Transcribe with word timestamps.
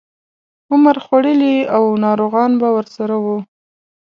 عمر 0.71 0.95
خوړلي 1.05 1.57
او 1.75 1.83
ناروغان 2.03 2.51
به 2.61 2.67
ورسره 2.77 3.15
وو. 3.23 3.37